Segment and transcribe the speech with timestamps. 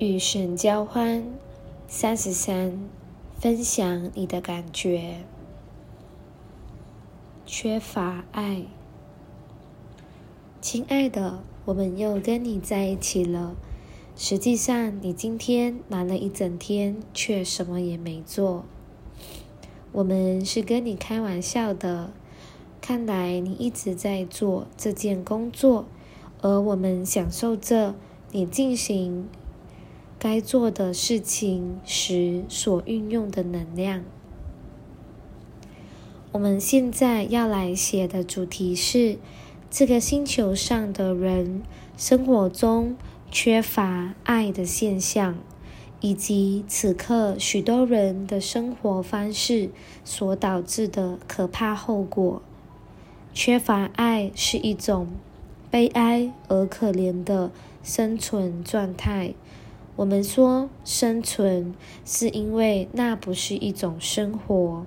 [0.00, 1.24] 与神交欢，
[1.88, 2.88] 三十三，
[3.40, 5.24] 分享你的感觉。
[7.44, 8.62] 缺乏爱，
[10.60, 13.56] 亲爱的，我们又跟你在一起了。
[14.14, 18.64] 实际上，你今天忙了一整天，却什么也没做。
[19.90, 22.12] 我们是跟你开玩笑的。
[22.80, 25.86] 看来你一直在做这件工作，
[26.40, 27.96] 而我们享受着
[28.30, 29.28] 你进行
[30.18, 34.02] 该做的事情时所运用的能量。
[36.32, 39.18] 我们现在要来写的主题是：
[39.70, 41.62] 这个星球上的人
[41.96, 42.96] 生活中
[43.30, 45.38] 缺乏爱的现象，
[46.00, 49.70] 以及此刻许多人的生活方式
[50.04, 52.42] 所导致的可怕后果。
[53.32, 55.08] 缺乏爱是一种
[55.70, 59.34] 悲哀而可怜的生存状态。
[59.98, 64.86] 我们说生存，是因为那不是一种生活。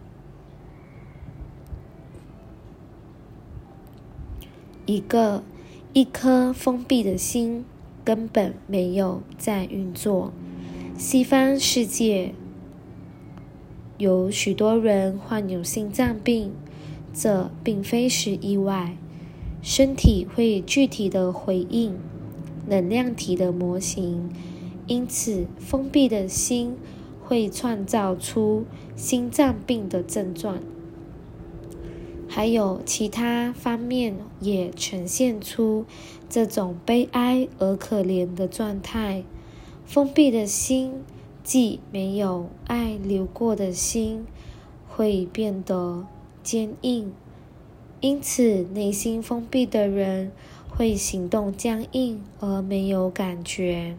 [4.86, 5.44] 一个
[5.92, 7.66] 一颗封闭的心
[8.06, 10.32] 根本没有在运作。
[10.98, 12.34] 西方世界
[13.98, 16.54] 有许多人患有心脏病。
[17.14, 18.96] 这并非是意外，
[19.62, 21.98] 身体会具体的回应
[22.70, 24.30] 能量体的模型，
[24.92, 26.76] 因此封闭的心
[27.24, 30.60] 会创造出心脏病的症状。
[32.28, 35.86] 还有其他方面也呈现出
[36.28, 39.24] 这种悲哀而可怜的状态。
[39.86, 41.06] 封闭的心，
[41.42, 44.26] 既没有爱流过的心，
[44.90, 46.06] 会变得。
[46.44, 47.14] 坚硬，
[48.02, 50.32] 因此内心封闭的人
[50.68, 53.96] 会行动僵硬而没有感觉。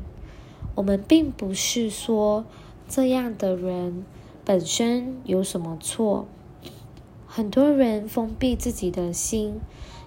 [0.74, 2.44] 我们并不是说
[2.88, 4.04] 这样的人
[4.44, 6.26] 本身有什么错。
[7.26, 9.60] 很多人封闭自己的心，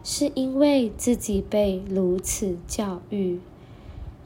[0.04, 3.40] 是因为自己被如此教育。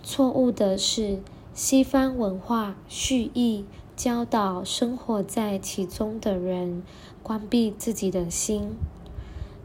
[0.04, 1.20] 错误的是，
[1.54, 6.84] 西方文化蓄意教导生活在其中的人。
[7.22, 8.72] 关闭自己的心，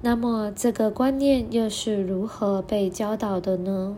[0.03, 3.97] 那么这个观念又是如何被教导的呢？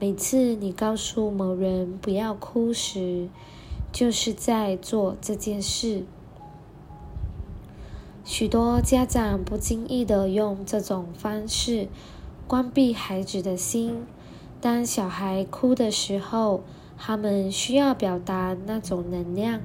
[0.00, 3.28] 每次你告诉某人不要哭时，
[3.90, 6.04] 就是在做这件事。
[8.24, 11.88] 许多家长不经意的用这种方式
[12.46, 14.06] 关闭孩子的心。
[14.60, 16.62] 当小孩哭的时候，
[16.96, 19.60] 他们需要表达那种能量。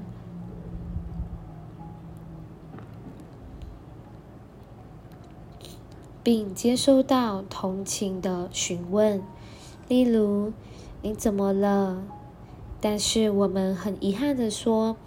[6.23, 9.21] 并接收到同情的询问，
[9.87, 10.51] 例如
[11.03, 12.03] “你怎么了？”
[12.79, 14.97] 但是我们很遗憾的说，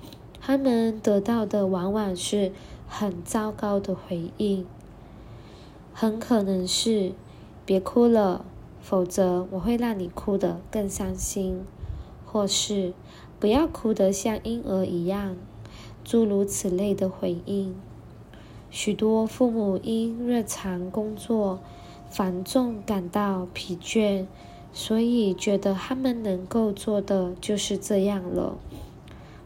[0.41, 2.53] 他们得到的往往是
[2.89, 4.67] 很糟糕的回应，
[5.93, 7.13] 很可能是
[7.67, 8.45] “别哭了，
[8.81, 11.65] 否则我会让你哭得更伤心”，
[12.25, 12.95] 或是
[13.41, 15.37] “不要哭得像婴儿一样”，
[16.05, 17.75] 诸如此类的回应。
[18.71, 21.61] 许多父母因日常工作
[22.09, 24.27] 繁重感到疲倦，
[24.79, 28.59] 所以觉得他们能够做的就是这样了。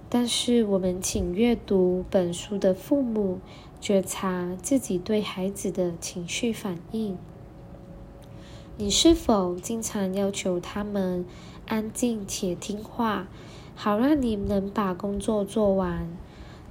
[0.09, 3.39] 但是，我们请阅读本书的父母
[3.81, 7.17] 觉察自己对孩子的情绪反应。
[8.77, 11.25] 你是否经常要求他们
[11.69, 13.29] 安静且听话，
[13.77, 16.09] 好让你能把工作做完？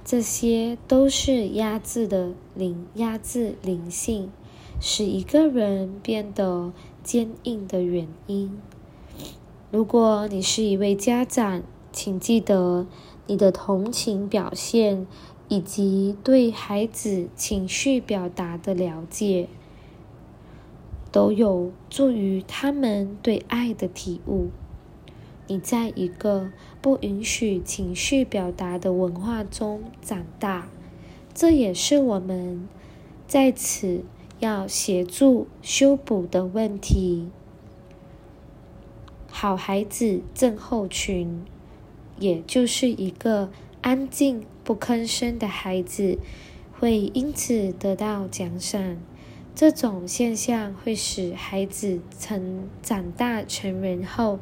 [0.04, 4.30] 这些都是压制的灵，压制灵性，
[4.78, 6.72] 使一个人变得
[7.02, 8.60] 坚硬的原因。
[9.70, 11.62] 如果你是一位家长，
[11.92, 12.86] 请记得
[13.26, 15.06] 你的同情表现
[15.48, 19.48] 以及对孩子情绪表达的了解，
[21.12, 24.48] 都有助于他们对爱的体悟。
[25.46, 30.68] 你在一个不允许情绪表达的文化中长大，
[31.34, 32.68] 这也是我们
[33.26, 34.04] 在此
[34.40, 37.28] 要协助修补的问题。
[39.28, 41.44] 好孩子症候群，
[42.18, 43.50] 也就是一个
[43.80, 46.18] 安静不吭声的孩子，
[46.78, 48.96] 会因此得到奖赏。
[49.54, 54.40] 这种现象会使孩子成长大成人后。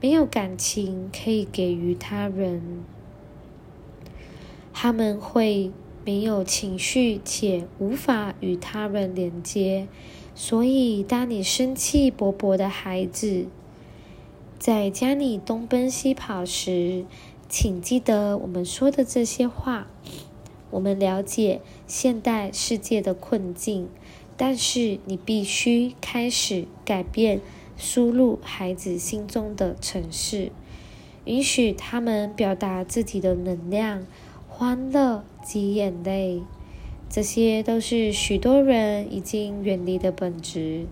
[0.00, 2.82] 没有感情可以给予他人，
[4.72, 5.70] 他们会
[6.04, 9.86] 没有情绪且无法与他人连接。
[10.34, 13.46] 所以，当你生气勃勃的孩子，
[14.58, 17.04] 在家里东奔西跑时，
[17.48, 19.86] 请记得我们说的这些话。
[20.70, 23.88] 我们了解现代世界的困境，
[24.38, 27.42] 但是你必须开始改变
[27.76, 30.50] 输入孩子心中的城市，
[31.26, 34.06] 允许他们表达自己的能量、
[34.54, 36.42] 欢乐及眼泪。
[37.08, 40.86] 这些都是许多人已经远离的本质。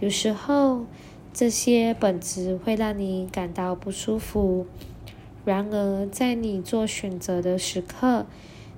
[0.00, 0.84] 有时候，
[1.32, 4.66] 这些本质会让你感到不舒服。
[5.46, 8.26] 然而，在你做选择的时刻，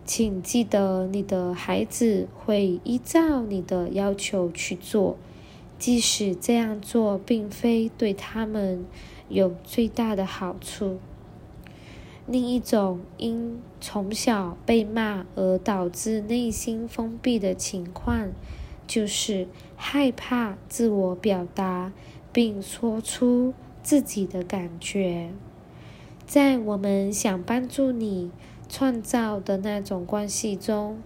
[0.05, 5.17] 请记得你的孩子会依照你的要求去做，
[5.79, 8.85] 即使这样做并非对他们
[9.29, 10.99] 有最大的好处。
[12.31, 18.29] 另一种因从小被骂而导致内心封闭的情况，
[18.87, 21.91] 就是害怕自我表达
[22.31, 25.31] 并说出自己的感觉。
[26.27, 28.31] 在我们想帮助你
[28.69, 30.99] 创造的那种关系中，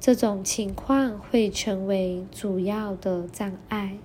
[0.00, 3.98] 这种情况会成为主要的障碍。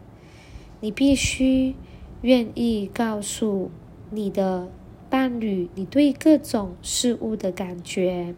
[0.82, 1.74] 你必须
[2.22, 3.72] 愿意告诉
[4.12, 4.70] 你的。
[5.10, 8.36] 伴侣，你对各种事物的感觉，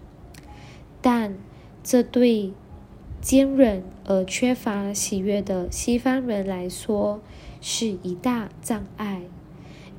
[1.01, 1.35] 但
[1.83, 2.53] 这对
[3.19, 7.19] 坚韧而缺乏喜悦的西方人来说
[7.59, 9.23] 是一大障碍，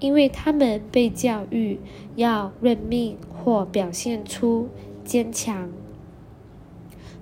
[0.00, 1.78] 因为他们被教育
[2.16, 4.68] 要认命或表现出
[5.04, 5.70] 坚强。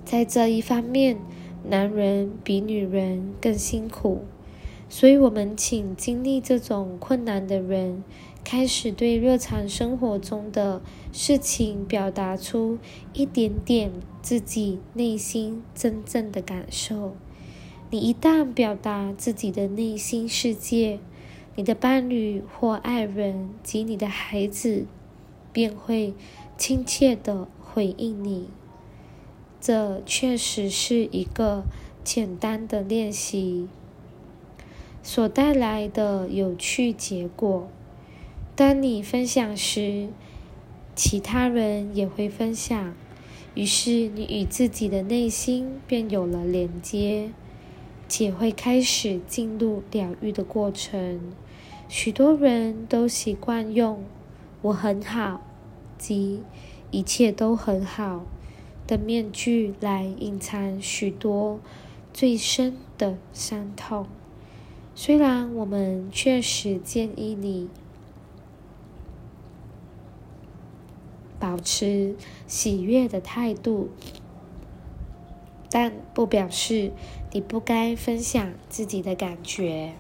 [0.05, 1.19] 在这一方面，
[1.69, 4.23] 男人比女人更辛苦，
[4.89, 8.05] 所以我们请经历这种困难的人。
[8.51, 10.83] 开始对日常生活中的
[11.13, 12.79] 事情表达出
[13.13, 13.93] 一点点
[14.23, 17.15] 自己内心真正的感受。
[17.91, 20.99] 你一旦表达自己的内心世界，
[21.55, 24.85] 你的伴侣或爱人及你的孩子
[25.53, 26.13] 便会
[26.59, 28.49] 亲切的回应你。
[29.61, 31.63] 这确实是一个
[32.03, 33.69] 简单的练习
[35.05, 37.69] 所带来的有趣结果。
[38.61, 40.11] 当你分享时，
[40.95, 42.95] 其他人也会分享，
[43.55, 47.31] 于是你与自己的内心便有了连接，
[48.07, 51.33] 且会开始进入疗愈的过程。
[51.89, 54.05] 许多人都习惯用
[54.61, 55.41] “我很好”
[55.97, 56.43] 及
[56.93, 58.27] “一切都很好”
[58.87, 61.59] 的面具来隐藏许多
[62.13, 64.07] 最深的伤痛。
[64.95, 67.71] 虽然我们确实建议你。
[71.51, 72.15] 保持
[72.47, 73.89] 喜悦的态度，
[75.69, 76.93] 但不表示
[77.33, 79.95] 你不该分享自己的感觉。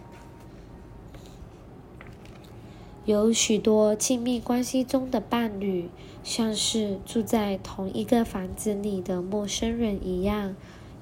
[3.05, 5.89] 有许多亲密关系中的伴侣，
[6.23, 10.55] 像是住在同一个房子里的陌生人一样，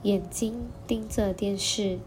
[0.04, 0.54] 眼睛
[0.86, 1.98] 盯着电视，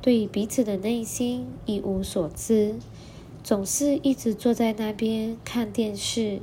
[0.00, 2.76] 对彼此的内心一无所知，
[3.42, 6.40] 总是一直坐在那边看电视。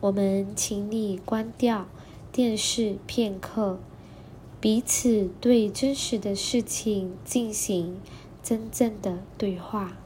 [0.00, 1.86] 我们请你关掉
[2.32, 3.78] 电视片刻，
[4.58, 8.00] 彼此对真实的事情进行
[8.42, 9.98] 真正的对话。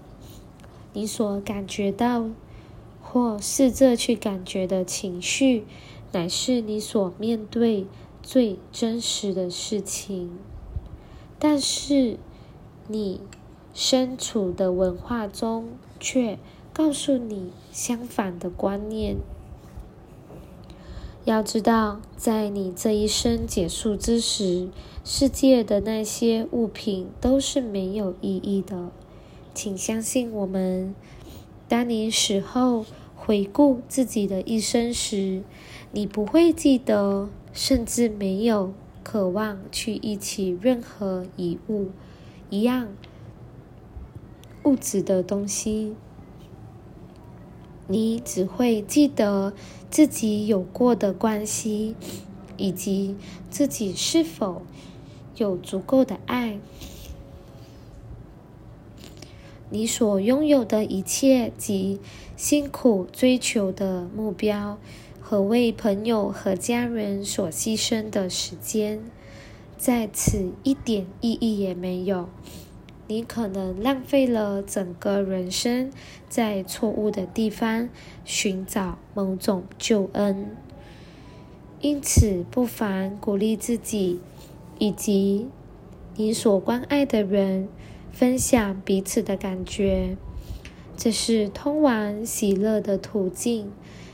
[0.92, 2.28] 你所感觉到
[3.00, 5.64] 或试着去感觉的情绪，
[6.10, 7.86] 乃是你所面对
[8.20, 10.36] 最真实的事情。
[11.38, 12.18] 但是，
[12.88, 13.20] 你
[13.72, 15.68] 身处的文化中
[16.00, 16.36] 却
[16.72, 19.18] 告诉你相反的观念。
[21.24, 24.68] 要知道，在你这一生结束之时，
[25.02, 28.90] 世界的那些物品都是没有意义的。
[29.54, 30.94] 请相信我们。
[31.66, 32.84] 当你死后
[33.16, 35.42] 回顾自己的一生时，
[35.92, 41.86] 你不会记得，甚至没有渴望去忆起任何遗物
[42.50, 42.88] 一样
[44.64, 45.94] 物质的东西。
[47.86, 49.52] 你只会记得
[49.90, 51.94] 自己有过的关系，
[52.56, 53.16] 以及
[53.50, 54.62] 自己是否
[55.36, 56.58] 有足够的爱。
[59.70, 61.98] 你所拥有的一切及
[62.36, 64.78] 辛苦追求的目标，
[65.20, 69.02] 和为朋友和家人所牺牲的时间，
[69.76, 72.28] 在此一点意义也没有。
[73.06, 75.90] 你可能浪费了整个人生，
[76.28, 77.88] 在错误的地方
[78.24, 80.56] 寻找某种救恩。
[81.80, 84.20] 因此，不妨鼓励自己
[84.78, 85.48] 以及
[86.16, 87.68] 你所关爱的人，
[88.10, 90.16] 分享彼此的感觉。
[90.96, 93.70] 这是通往喜乐的途径。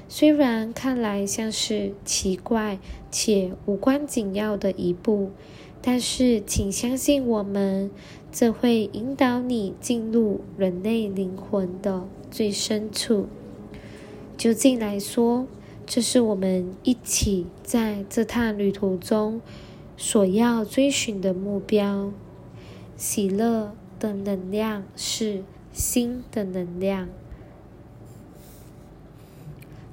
[0.09, 2.81] 虽然看来像是奇怪
[3.13, 5.31] 且无关紧要的一步，
[5.81, 7.91] 但是请相信我们，
[8.33, 13.27] 这会引导你进入人类灵魂的最深处。
[14.37, 15.47] 究竟来说，
[15.85, 19.41] 这是我们一起在这趟旅途中
[19.97, 22.13] 所要追寻的目标。
[22.97, 27.09] 喜乐的能量是心的能量。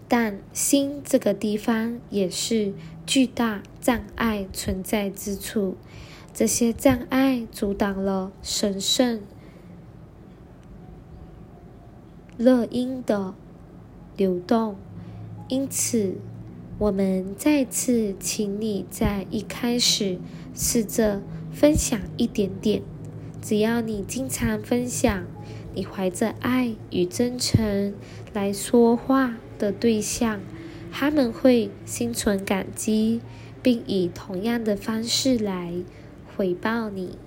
[0.08, 2.74] 但心这个地方也是
[3.06, 5.76] 巨大障碍存在之处，
[6.38, 9.22] 这些障碍阻挡了神圣
[12.38, 13.34] 乐音的
[14.16, 14.76] 流动。
[15.48, 16.18] 因此，
[16.78, 20.20] 我们再次请你在一开始
[20.54, 22.84] 试着分享一点点。
[23.42, 25.26] 只要你经常分享，
[25.74, 27.96] 你怀着爱与真诚
[28.32, 29.38] 来说话。
[29.58, 30.40] 的对象，
[30.92, 33.22] 他们会心存感激，
[33.64, 35.74] 并以同样的方式来
[36.38, 37.27] 回报你。